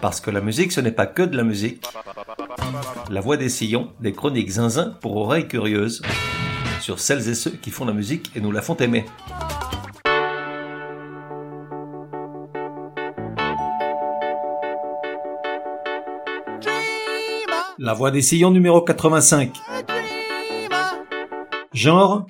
[0.00, 1.84] Parce que la musique, ce n'est pas que de la musique.
[3.10, 6.00] La voix des sillons, des chroniques zinzin pour oreilles curieuses,
[6.80, 9.04] sur celles et ceux qui font la musique et nous la font aimer.
[17.78, 19.52] La voix des sillons numéro 85.
[21.74, 22.26] Genre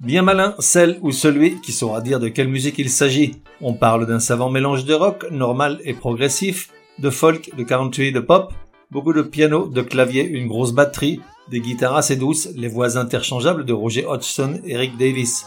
[0.00, 3.36] Bien malin, celle ou celui qui saura dire de quelle musique il s'agit.
[3.60, 8.20] On parle d'un savant mélange de rock, normal et progressif, de folk, de country, de
[8.20, 8.52] pop,
[8.90, 13.64] beaucoup de piano, de clavier, une grosse batterie, des guitares assez douces, les voix interchangeables
[13.64, 15.46] de Roger Hodgson et Rick Davis.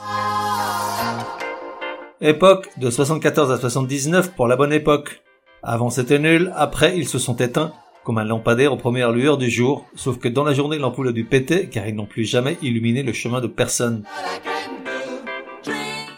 [2.21, 5.21] Époque de 74 à 79 pour la bonne époque.
[5.61, 7.73] Avant c'était nul, après ils se sont éteints
[8.03, 11.12] comme un lampadaire aux premières lueurs du jour, sauf que dans la journée l'ampoule a
[11.12, 14.03] dû péter car ils n'ont plus jamais illuminé le chemin de personne.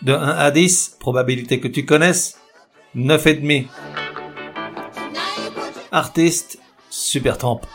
[0.01, 2.39] De 1 à 10, probabilité que tu connaisses,
[2.95, 3.67] 9,5.
[5.91, 6.59] Artiste,
[6.89, 7.65] super trempe.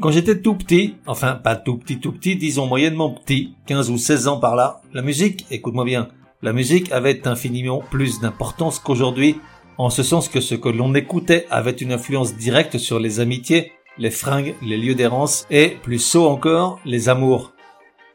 [0.00, 3.98] Quand j'étais tout petit, enfin pas tout petit tout petit, disons moyennement petit, 15 ou
[3.98, 6.08] 16 ans par là, la musique, écoute-moi bien,
[6.42, 9.40] la musique avait infiniment plus d'importance qu'aujourd'hui
[9.78, 13.72] en ce sens que ce que l'on écoutait avait une influence directe sur les amitiés,
[13.98, 17.52] les fringues, les lieux d'errance et, plus sot encore, les amours.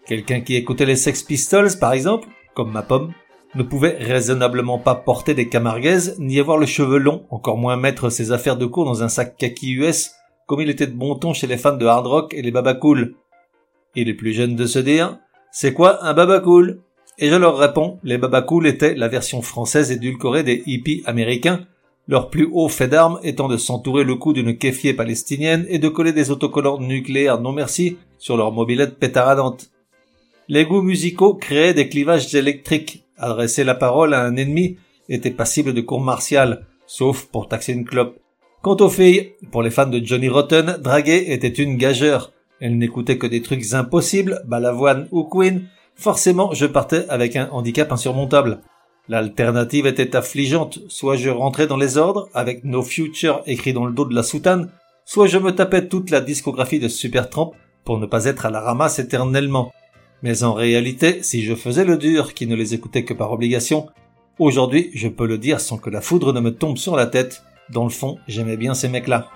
[0.06, 3.12] Quelqu'un qui écoutait les Sex Pistols, par exemple, comme ma pomme,
[3.56, 8.10] ne pouvait raisonnablement pas porter des camarguaises, ni avoir le cheveu long, encore moins mettre
[8.10, 10.12] ses affaires de cour dans un sac kaki US,
[10.46, 13.16] comme il était de bon ton chez les fans de hard rock et les babacool.
[13.96, 15.18] Il est plus jeune de se dire,
[15.52, 16.82] c'est quoi un babacool
[17.22, 21.66] et je leur réponds, les Babacool étaient la version française édulcorée des hippies américains,
[22.08, 25.90] leur plus haut fait d'armes étant de s'entourer le cou d'une kéfier palestinienne et de
[25.90, 29.70] coller des autocollants nucléaires non merci sur leur mobilette pétaradante.
[30.48, 33.04] Les goûts musicaux créaient des clivages électriques.
[33.20, 34.78] Adresser la parole à un ennemi
[35.10, 38.18] était passible de cours martial, sauf pour taxer une clope.
[38.62, 42.32] Quant aux filles, pour les fans de Johnny Rotten, draguer était une gageure.
[42.60, 47.92] Elles n'écoutaient que des trucs impossibles, Balavoine ou Queen, forcément je partais avec un handicap
[47.92, 48.62] insurmontable.
[49.08, 53.94] L'alternative était affligeante, soit je rentrais dans les ordres, avec No Future écrit dans le
[53.94, 54.70] dos de la soutane,
[55.06, 58.62] soit je me tapais toute la discographie de Supertramp pour ne pas être à la
[58.62, 59.72] ramasse éternellement.
[60.22, 63.88] Mais en réalité, si je faisais le dur qui ne les écoutait que par obligation,
[64.38, 67.44] aujourd'hui je peux le dire sans que la foudre ne me tombe sur la tête,
[67.72, 69.30] dans le fond j'aimais bien ces mecs-là.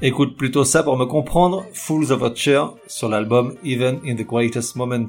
[0.00, 4.76] Écoute plutôt ça pour me comprendre, Fools of Watcher sur l'album Even in the Greatest
[4.76, 5.08] Moments.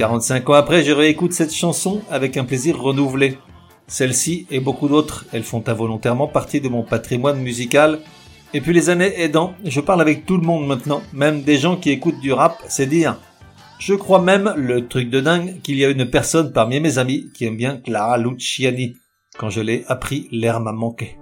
[0.00, 3.36] 45 ans après, je réécoute cette chanson avec un plaisir renouvelé.
[3.86, 7.98] Celle-ci et beaucoup d'autres, elles font involontairement partie de mon patrimoine musical.
[8.54, 11.76] Et puis les années aidant, je parle avec tout le monde maintenant, même des gens
[11.76, 13.20] qui écoutent du rap, c'est dire.
[13.78, 17.26] Je crois même, le truc de dingue, qu'il y a une personne parmi mes amis
[17.34, 18.96] qui aime bien Clara Luciani.
[19.36, 21.18] Quand je l'ai appris, l'air m'a manqué.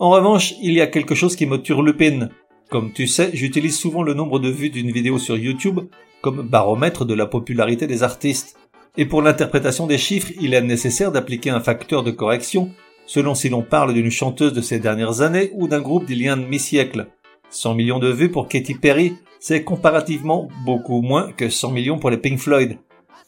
[0.00, 2.30] En revanche, il y a quelque chose qui me turlupine.
[2.68, 5.78] Comme tu sais, j'utilise souvent le nombre de vues d'une vidéo sur YouTube
[6.24, 8.56] comme baromètre de la popularité des artistes.
[8.96, 12.70] Et pour l'interprétation des chiffres, il est nécessaire d'appliquer un facteur de correction
[13.04, 16.28] selon si l'on parle d'une chanteuse de ces dernières années ou d'un groupe d'il y
[16.28, 17.08] a un demi-siècle.
[17.50, 22.08] 100 millions de vues pour Katy Perry, c'est comparativement beaucoup moins que 100 millions pour
[22.08, 22.78] les Pink Floyd.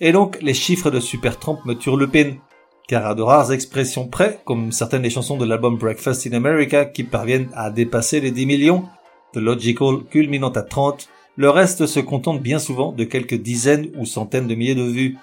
[0.00, 2.38] Et donc, les chiffres de Supertramp me turlupinent.
[2.88, 6.86] Car à de rares expressions près, comme certaines des chansons de l'album Breakfast in America
[6.86, 8.84] qui parviennent à dépasser les 10 millions,
[9.34, 14.06] The Logical culminant à 30, le reste se contente bien souvent de quelques dizaines ou
[14.06, 15.18] centaines de milliers de vues.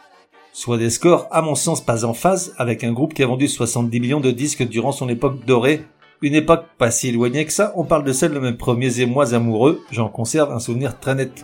[0.52, 3.48] Soit des scores à mon sens pas en phase avec un groupe qui a vendu
[3.48, 5.82] 70 millions de disques durant son époque dorée,
[6.22, 9.34] une époque pas si éloignée que ça, on parle de celle de mes premiers émois
[9.34, 11.44] amoureux, j'en conserve un souvenir très net.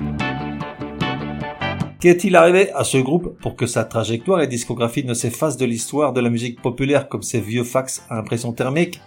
[2.00, 6.14] Qu'est-il arrivé à ce groupe pour que sa trajectoire et discographie ne s'effacent de l'histoire
[6.14, 9.02] de la musique populaire comme ces vieux fax à impression thermique?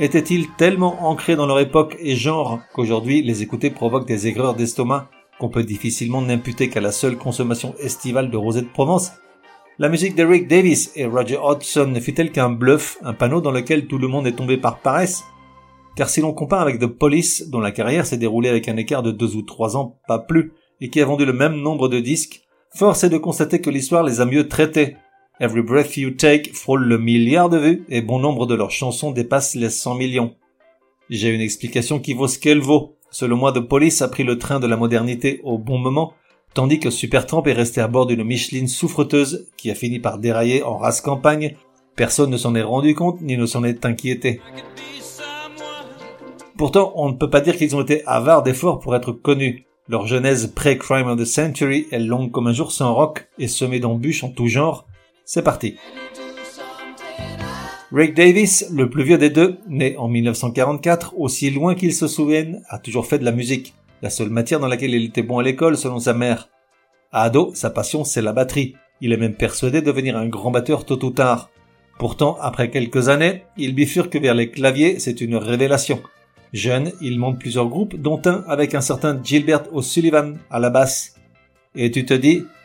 [0.00, 5.08] Étaient-ils tellement ancrés dans leur époque et genre qu'aujourd'hui les écouter provoque des aigreurs d'estomac
[5.38, 9.12] qu'on peut difficilement n'imputer qu'à la seule consommation estivale de rosée de Provence?
[9.78, 13.86] La musique d'Eric Davis et Roger Hodgson ne fut-elle qu'un bluff, un panneau dans lequel
[13.86, 15.24] tout le monde est tombé par paresse?
[15.96, 19.02] Car si l'on compare avec The Police, dont la carrière s'est déroulée avec un écart
[19.02, 22.00] de deux ou trois ans, pas plus, et qui a vendu le même nombre de
[22.00, 22.42] disques,
[22.74, 24.96] force est de constater que l'histoire les a mieux traités.
[25.42, 29.10] Every Breath You Take frôle le milliard de vues et bon nombre de leurs chansons
[29.10, 30.34] dépassent les 100 millions.
[31.08, 32.96] J'ai une explication qui vaut ce qu'elle vaut.
[33.10, 36.12] Selon moi, The Police a pris le train de la modernité au bon moment,
[36.52, 40.62] tandis que Supertramp est resté à bord d'une Micheline souffreteuse qui a fini par dérailler
[40.62, 41.56] en race campagne.
[41.96, 44.42] Personne ne s'en est rendu compte ni ne s'en est inquiété.
[46.58, 49.64] Pourtant, on ne peut pas dire qu'ils ont été avares d'efforts pour être connus.
[49.88, 53.80] Leur genèse pré-Crime of the Century est longue comme un jour sans rock et semée
[53.80, 54.86] d'embûches en tout genre.
[55.32, 55.76] C'est parti.
[57.92, 62.64] Rick Davis, le plus vieux des deux, né en 1944, aussi loin qu'il se souvienne,
[62.68, 65.44] a toujours fait de la musique, la seule matière dans laquelle il était bon à
[65.44, 66.48] l'école selon sa mère.
[67.12, 68.74] À ado, sa passion c'est la batterie.
[69.00, 71.50] Il est même persuadé de devenir un grand batteur tôt ou tard.
[72.00, 76.02] Pourtant, après quelques années, il bifurque vers les claviers, c'est une révélation.
[76.52, 81.14] Jeune, il monte plusieurs groupes, dont un avec un certain Gilbert O'Sullivan à la basse.
[81.76, 82.42] Et tu te dis,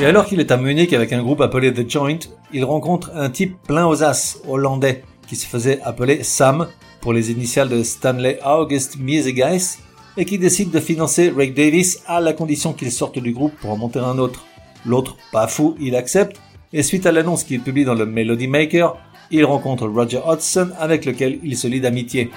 [0.00, 2.18] Et alors qu'il est à Munich avec un groupe appelé The Joint,
[2.52, 6.68] il rencontre un type plein aux as, hollandais, qui se faisait appeler Sam,
[7.00, 9.78] pour les initiales de Stanley August Miesegeis
[10.16, 13.70] et qui décide de financer Rick Davis à la condition qu'il sorte du groupe pour
[13.70, 14.44] en monter un autre.
[14.86, 16.40] L'autre, pas fou, il accepte
[16.72, 18.96] et suite à l'annonce qu'il publie dans le Melody Maker,
[19.30, 22.30] il rencontre Roger Hodgson avec lequel il se lie d'amitié.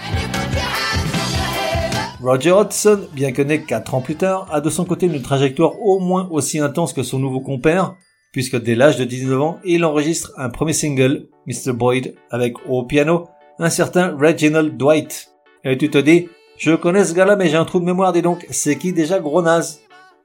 [2.23, 5.81] Roger Hodgson, bien que né 4 ans plus tard, a de son côté une trajectoire
[5.81, 7.95] au moins aussi intense que son nouveau compère,
[8.31, 11.73] puisque dès l'âge de 19 ans, il enregistre un premier single, Mr.
[11.73, 13.27] Boyd, avec au piano
[13.57, 15.31] un certain Reginald Dwight.
[15.63, 18.21] Et tu te dis, je connais ce gars-là, mais j'ai un trou de mémoire, dis
[18.21, 19.43] donc, c'est qui déjà Gros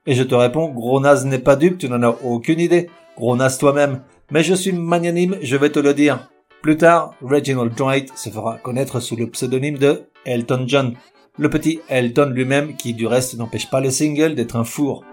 [0.06, 2.90] Et je te réponds, Gros n'est pas dupe, tu n'en as aucune idée.
[3.16, 4.02] Gros toi-même.
[4.30, 6.28] Mais je suis magnanime, je vais te le dire.
[6.60, 10.94] Plus tard, Reginald Dwight se fera connaître sous le pseudonyme de Elton John.
[11.38, 15.04] Le petit Elton lui-même, qui du reste n'empêche pas le single d'être un four.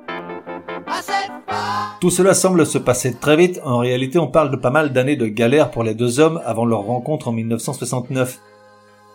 [2.00, 5.16] Tout cela semble se passer très vite, en réalité on parle de pas mal d'années
[5.16, 8.40] de galère pour les deux hommes avant leur rencontre en 1969.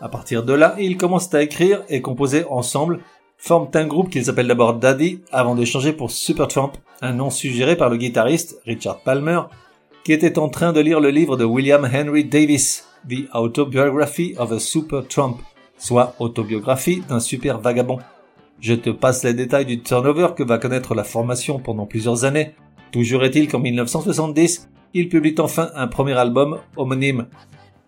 [0.01, 3.01] À partir de là, ils commencent à écrire et composer ensemble,
[3.37, 7.77] forment un groupe qu'ils appellent d'abord Daddy avant de changer pour Supertramp, un nom suggéré
[7.77, 9.41] par le guitariste Richard Palmer,
[10.05, 14.53] qui était en train de lire le livre de William Henry Davis, The Autobiography of
[14.53, 15.39] a Supertramp,
[15.79, 17.99] soit autobiographie d'un super vagabond.
[18.61, 22.55] Je te passe les détails du turnover que va connaître la formation pendant plusieurs années,
[22.91, 27.27] Toujours est-il qu'en 1970, il publie enfin un premier album homonyme.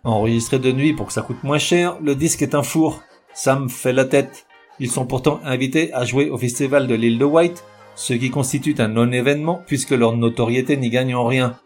[0.03, 3.01] Enregistré de nuit pour que ça coûte moins cher, le disque est un four.
[3.33, 4.45] Sam fait la tête.
[4.79, 7.63] Ils sont pourtant invités à jouer au festival de l'île de White,
[7.95, 11.57] ce qui constitue un non-événement puisque leur notoriété n'y gagne en rien.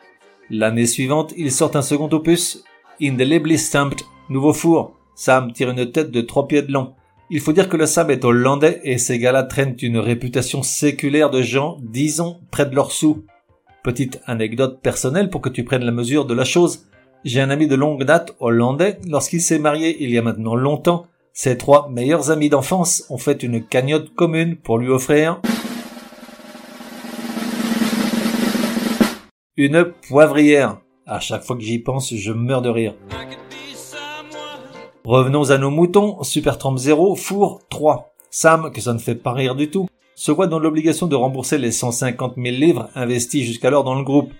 [0.50, 2.64] L'année suivante, ils sortent un second opus,
[3.02, 4.95] Indelibly Stamped, nouveau four.
[5.16, 6.94] Sam tire une tête de trois pieds de long.
[7.30, 11.32] Il faut dire que le Sam est hollandais et ces gars-là traînent une réputation séculaire
[11.32, 13.26] de gens, disons, près de leurs sous.
[13.84, 16.86] Petite anecdote personnelle pour que tu prennes la mesure de la chose.
[17.24, 19.00] J'ai un ami de longue date hollandais.
[19.08, 23.42] Lorsqu'il s'est marié il y a maintenant longtemps, ses trois meilleurs amis d'enfance ont fait
[23.42, 25.42] une cagnotte commune pour lui offrir
[29.58, 30.82] une poivrière.
[31.08, 32.96] À chaque fois que j'y pense, je meurs de rire.
[35.06, 38.16] Revenons à nos moutons, Supertramp 0, Four 3.
[38.32, 41.60] Sam, que ça ne fait pas rire du tout, se voit dans l'obligation de rembourser
[41.60, 44.32] les 150 000 livres investis jusqu'alors dans le groupe.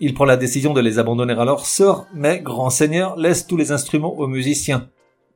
[0.00, 3.58] Il prend la décision de les abandonner à leur sort, mais grand seigneur laisse tous
[3.58, 4.88] les instruments aux musiciens.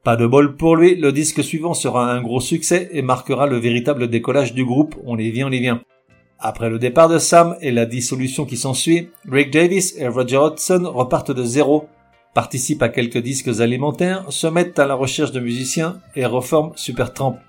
[0.05, 3.59] Pas de bol pour lui, le disque suivant sera un gros succès et marquera le
[3.59, 5.83] véritable décollage du groupe, on y vient, on y vient.
[6.39, 10.91] Après le départ de Sam et la dissolution qui s'ensuit, Rick Davis et Roger Hodgson
[10.91, 11.89] repartent de zéro
[12.39, 17.41] participent à quelques disques alimentaires, se mettent à la recherche de musiciens et reforment Supertramp.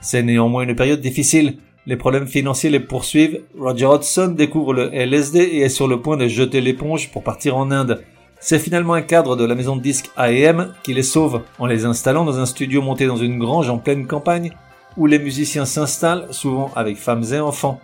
[0.00, 1.58] C'est néanmoins une période difficile.
[1.84, 3.42] Les problèmes financiers les poursuivent.
[3.58, 7.58] Roger Hodgson découvre le LSD et est sur le point de jeter l'éponge pour partir
[7.58, 8.02] en Inde.
[8.40, 11.84] C'est finalement un cadre de la maison de disques AEM qui les sauve en les
[11.84, 14.52] installant dans un studio monté dans une grange en pleine campagne
[14.96, 17.78] où les musiciens s'installent, souvent avec femmes et enfants.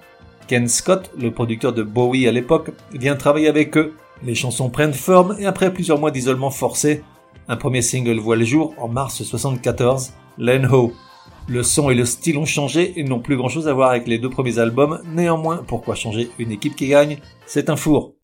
[0.47, 3.93] Ken Scott, le producteur de Bowie à l'époque, vient travailler avec eux
[4.23, 7.03] les chansons prennent forme et après plusieurs mois d'isolement forcé,
[7.49, 10.93] un premier single voit le jour en mars 74, Len Ho.
[11.49, 14.07] Le son et le style ont changé et n'ont plus grand chose à voir avec
[14.07, 17.19] les deux premiers albums, néanmoins, pourquoi changer une équipe qui gagne?
[17.47, 18.15] C'est un four.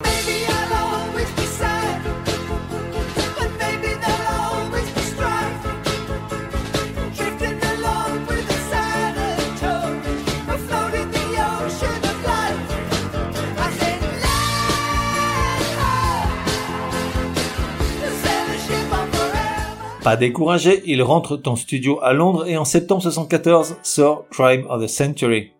[20.07, 24.81] Pas découragé, il rentre en studio à Londres et en septembre 74 sort Crime of
[24.81, 25.51] the Century.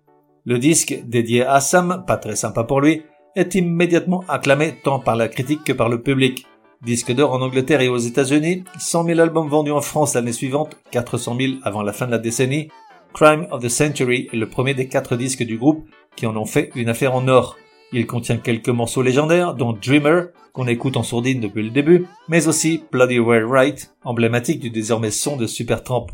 [0.46, 3.02] Le disque, dédié à Sam, pas très sympa pour lui,
[3.36, 6.46] est immédiatement acclamé tant par la critique que par le public.
[6.82, 10.78] Disque d'or en Angleterre et aux États-Unis, 100 000 albums vendus en France l'année suivante,
[10.92, 12.70] 400 000 avant la fin de la décennie.
[13.14, 15.86] Crime of the Century est le premier des quatre disques du groupe
[16.16, 17.58] qui en ont fait une affaire en or.
[17.94, 22.48] Il contient quelques morceaux légendaires, dont Dreamer, qu'on écoute en sourdine depuis le début, mais
[22.48, 26.08] aussi Bloody Well Right, emblématique du désormais son de Supertramp.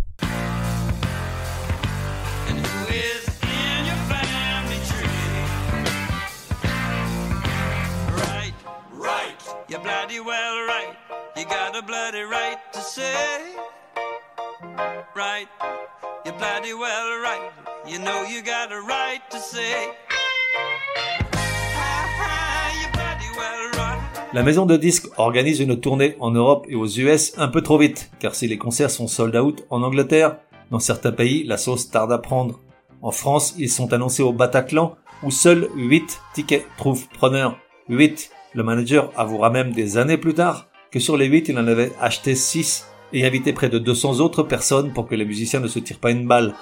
[24.33, 27.77] La maison de disques organise une tournée en Europe et aux US un peu trop
[27.77, 30.37] vite, car si les concerts sont sold out en Angleterre,
[30.71, 32.59] dans certains pays, la sauce tarde à prendre.
[33.03, 37.59] En France, ils sont annoncés au Bataclan, où seuls 8 tickets trouvent preneur.
[37.89, 38.31] 8.
[38.55, 41.91] Le manager avouera même des années plus tard que sur les 8, il en avait
[42.01, 45.77] acheté 6 et invité près de 200 autres personnes pour que les musiciens ne se
[45.77, 46.55] tirent pas une balle.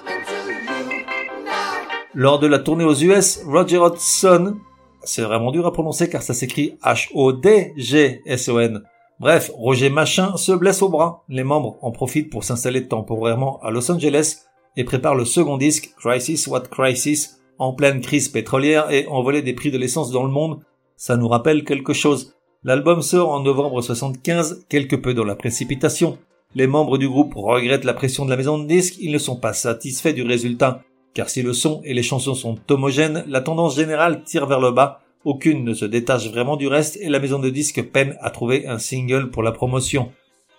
[2.12, 4.58] Lors de la tournée aux US, Roger Hodgson
[5.04, 8.82] c'est vraiment dur à prononcer car ça s'écrit H-O-D-G-S-O-N.
[9.20, 11.22] Bref, Roger Machin se blesse au bras.
[11.28, 14.38] Les membres en profitent pour s'installer temporairement à Los Angeles
[14.76, 19.52] et préparent le second disque, Crisis What Crisis, en pleine crise pétrolière et envolée des
[19.52, 20.60] prix de l'essence dans le monde.
[20.96, 22.34] Ça nous rappelle quelque chose.
[22.64, 26.18] L'album sort en novembre 75, quelque peu dans la précipitation.
[26.54, 29.36] Les membres du groupe regrettent la pression de la maison de disques, ils ne sont
[29.36, 30.82] pas satisfaits du résultat.
[31.14, 34.70] Car si le son et les chansons sont homogènes, la tendance générale tire vers le
[34.70, 38.30] bas, aucune ne se détache vraiment du reste et la maison de disques peine à
[38.30, 40.10] trouver un single pour la promotion.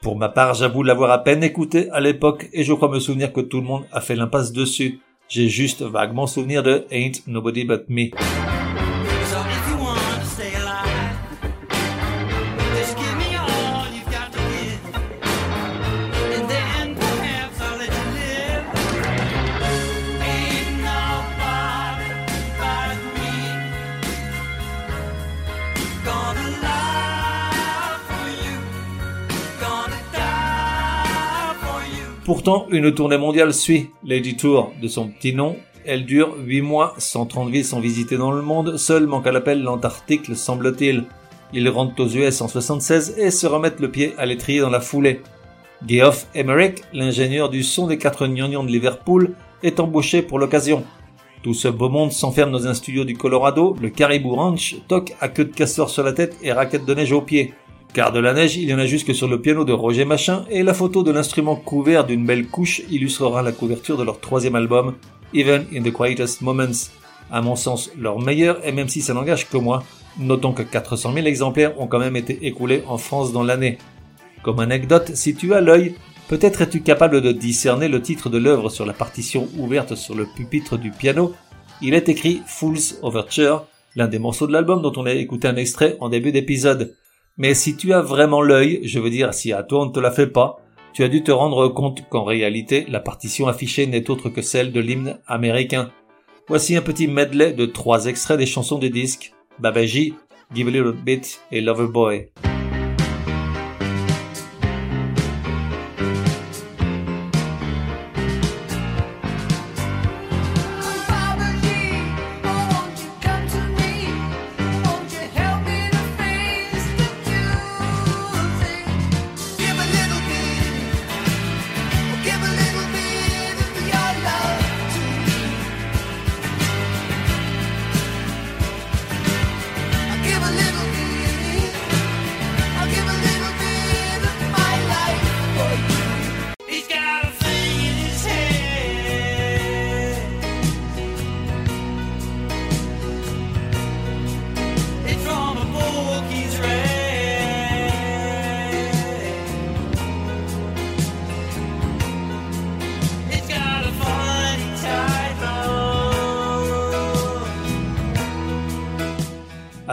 [0.02, 3.34] Pour ma part, j'avoue l'avoir à peine écouté à l'époque et je crois me souvenir
[3.34, 5.00] que tout le monde a fait l'impasse dessus.
[5.28, 8.10] J'ai juste vaguement souvenir de Ain't Nobody But Me.
[32.25, 35.58] Pourtant, une tournée mondiale suit Lady Tour de son petit nom.
[35.86, 39.62] Elle dure 8 mois, 130 villes sont visitées dans le monde, seul manque à l'appel
[39.62, 41.03] l'Antarctique, le semble-t-il.
[41.51, 44.80] Ils rentrent aux US en 76 et se remettent le pied à l'étrier dans la
[44.80, 45.20] foulée.
[45.86, 50.86] Geoff Emerick, l'ingénieur du son des quatre gnangnans de Liverpool, est embauché pour l'occasion.
[51.44, 55.27] Tout ce beau monde s'enferme dans un studio du Colorado, le Caribou Ranch, toc à
[55.27, 57.53] queue de castor sur la tête et raquette de neige aux pieds.
[57.94, 60.46] Car de la neige, il y en a jusque sur le piano de Roger Machin,
[60.50, 64.56] et la photo de l'instrument couvert d'une belle couche illustrera la couverture de leur troisième
[64.56, 64.96] album,
[65.36, 66.90] Even in the Quietest Moments.
[67.32, 69.84] À mon sens, leur meilleur, et même si ça n'engage que moi,
[70.18, 73.78] notons que 400 000 exemplaires ont quand même été écoulés en France dans l'année.
[74.42, 75.94] Comme anecdote, si tu as l'œil,
[76.30, 80.26] peut-être es-tu capable de discerner le titre de l'œuvre sur la partition ouverte sur le
[80.26, 81.36] pupitre du piano.
[81.84, 85.58] Il est écrit Fool's Overture, l'un des morceaux de l'album dont on a écouté un
[85.58, 86.96] extrait en début d'épisode.
[87.38, 90.00] Mais si tu as vraiment l'œil, je veux dire si à toi on ne te
[90.00, 90.58] la fait pas,
[90.94, 94.72] tu as dû te rendre compte qu'en réalité la partition affichée n'est autre que celle
[94.72, 95.90] de l'hymne américain.
[96.48, 100.13] Voici un petit medley de trois extraits des chansons du disque, Babaji,
[100.54, 102.30] Give a Little Bit et Lover Boy.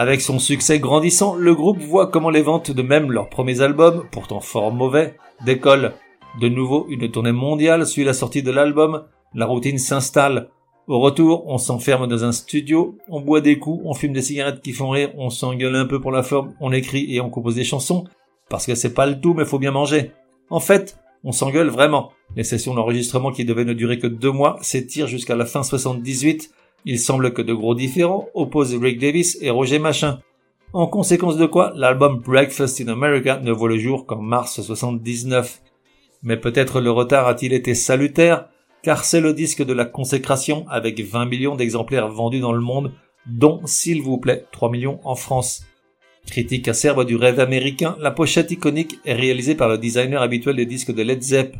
[0.01, 4.03] Avec son succès grandissant, le groupe voit comment les ventes de même leurs premiers albums,
[4.11, 5.15] pourtant fort mauvais,
[5.45, 5.93] décollent.
[6.39, 9.03] De nouveau, une tournée mondiale suit la sortie de l'album,
[9.35, 10.49] la routine s'installe.
[10.87, 14.63] Au retour, on s'enferme dans un studio, on boit des coups, on fume des cigarettes
[14.63, 17.53] qui font rire, on s'engueule un peu pour la forme, on écrit et on compose
[17.53, 18.05] des chansons,
[18.49, 20.13] parce que c'est pas le tout mais faut bien manger.
[20.49, 22.11] En fait, On s'engueule vraiment.
[22.35, 26.51] Les sessions d'enregistrement qui devaient ne durer que deux mois s'étirent jusqu'à la fin 78.
[26.85, 30.19] Il semble que de gros différents opposent Rick Davis et Roger Machin.
[30.73, 35.61] En conséquence de quoi, l'album Breakfast in America ne voit le jour qu'en mars 79.
[36.23, 38.45] Mais peut-être le retard a-t-il été salutaire,
[38.81, 42.93] car c'est le disque de la consécration avec 20 millions d'exemplaires vendus dans le monde,
[43.27, 45.65] dont, s'il vous plaît, 3 millions en France.
[46.25, 50.65] Critique acerbe du rêve américain, la pochette iconique est réalisée par le designer habituel des
[50.65, 51.55] disques de Led Zepp.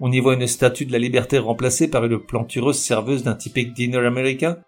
[0.00, 3.72] On y voit une statue de la liberté remplacée par une plantureuse serveuse d'un typique
[3.72, 4.58] dîner américain,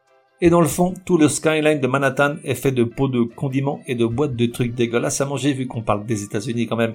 [0.40, 3.80] et dans le fond, tout le skyline de Manhattan est fait de pots de condiments
[3.86, 6.94] et de boîtes de trucs dégueulasses à manger vu qu'on parle des États-Unis quand même.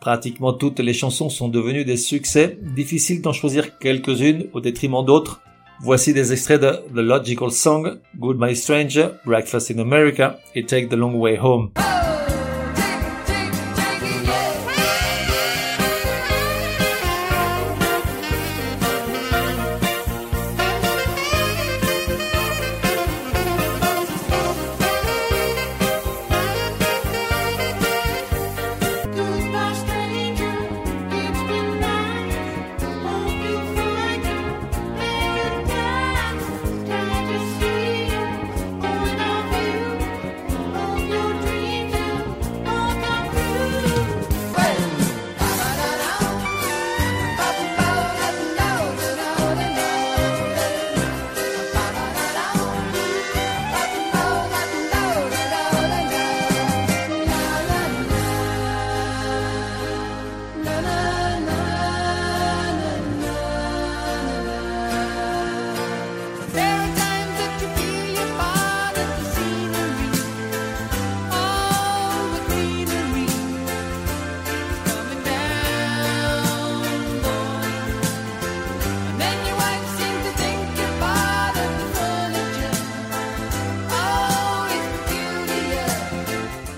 [0.00, 5.40] Pratiquement toutes les chansons sont devenues des succès, difficile d'en choisir quelques-unes au détriment d'autres.
[5.80, 10.94] Voici des extraits de The Logical Song, Goodbye Stranger, Breakfast in America et Take the
[10.94, 11.70] Long Way Home.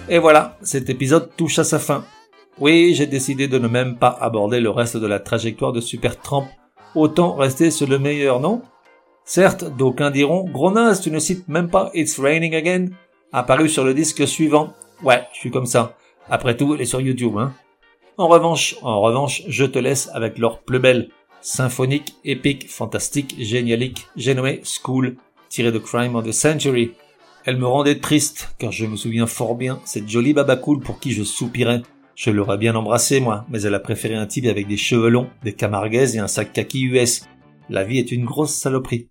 [0.08, 2.04] Et voilà, cet épisode touche à sa fin.
[2.60, 6.46] Oui, j'ai décidé de ne même pas aborder le reste de la trajectoire de Supertramp.
[6.94, 8.62] Autant rester sur le meilleur, non?
[9.24, 12.88] Certes, d'aucuns diront, gros tu ne cites même pas It's Raining Again,
[13.32, 14.74] apparu sur le disque suivant.
[15.02, 15.96] Ouais, je suis comme ça.
[16.28, 17.54] Après tout, elle est sur YouTube, hein.
[18.18, 21.08] En revanche, en revanche, je te laisse avec leur plus belle.
[21.40, 25.16] Symphonique, épique, fantastique, génialique, j'ai School,
[25.48, 26.92] tiré de Crime of the Century.
[27.46, 30.98] Elle me rendait triste, car je me souviens fort bien, cette jolie baba cool pour
[30.98, 31.82] qui je soupirais.
[32.14, 35.28] Je l'aurais bien embrassée, moi, mais elle a préféré un type avec des cheveux longs,
[35.42, 37.26] des camarguaises et un sac kaki US.
[37.68, 39.08] La vie est une grosse saloperie.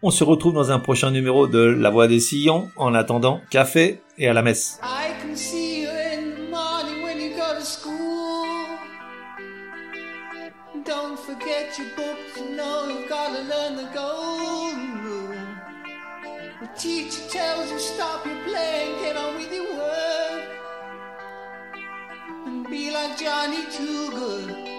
[0.00, 2.70] On se retrouve dans un prochain numéro de La Voix des Sillons.
[2.76, 4.78] En attendant, café et à la messe.
[4.80, 8.46] I can see you in the morning when you go to school.
[10.84, 15.34] Don't forget your books, you know you've got to learn the golden rule.
[16.60, 20.48] The teacher tells you stop your playing, get on with your work.
[22.70, 24.12] Be like Johnny Too.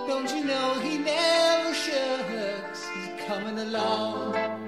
[0.07, 2.87] Don't you know he never shirks?
[2.95, 4.58] He's coming along.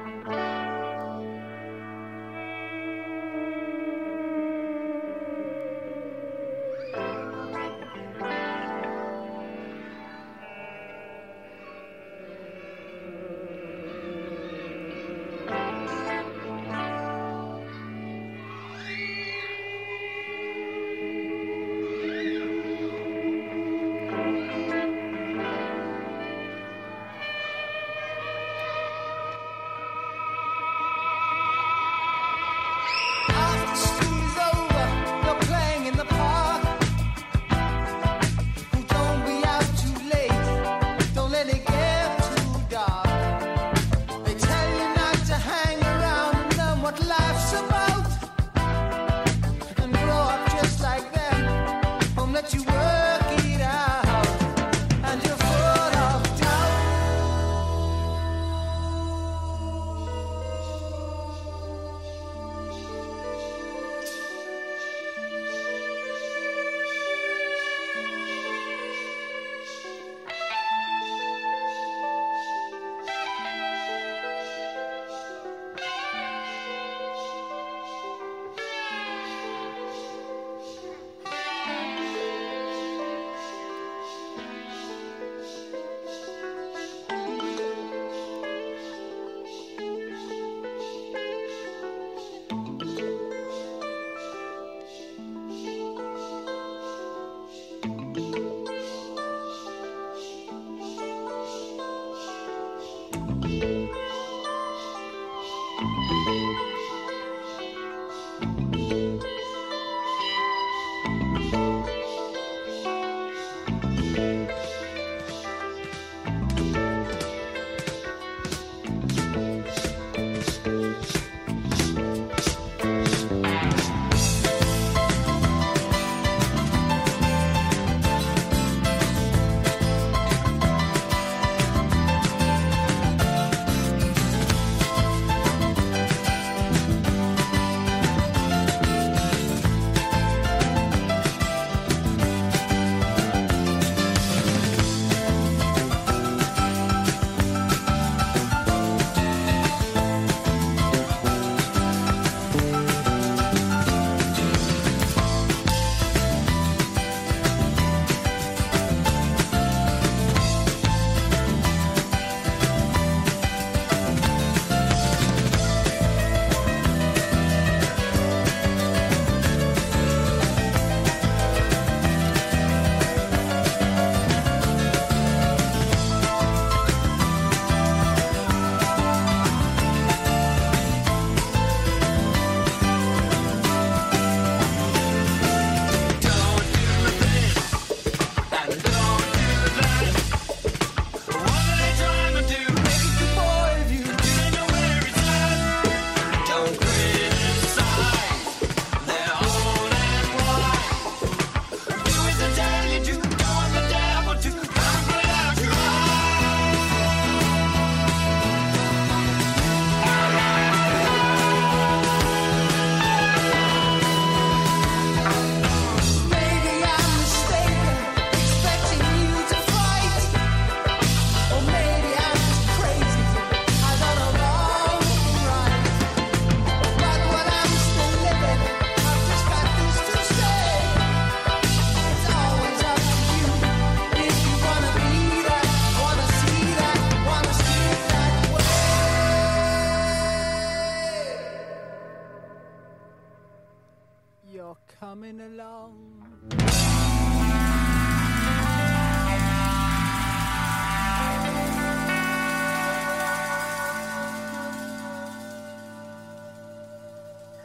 [103.48, 103.81] you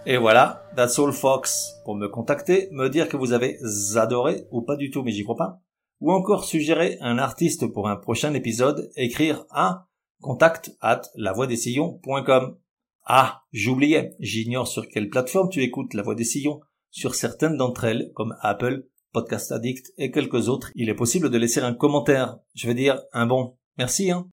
[0.05, 1.73] Et voilà, that's all Fox.
[1.85, 3.59] Pour me contacter, me dire que vous avez
[3.95, 5.61] adoré ou pas du tout, mais j'y crois pas.
[6.01, 9.87] Ou encore suggérer un artiste pour un prochain épisode, écrire à
[10.21, 12.57] contact at lavoidesillons.com.
[13.05, 16.61] Ah, j'oubliais, j'ignore sur quelle plateforme tu écoutes La Voix des Sillons.
[16.97, 21.37] Sur certaines d'entre elles, comme Apple, Podcast Addict et quelques autres, il est possible de
[21.37, 22.39] laisser un commentaire.
[22.55, 23.59] Je veux dire, un bon.
[23.77, 24.25] Merci, hein.